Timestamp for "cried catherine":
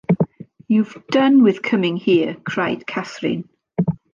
2.43-3.47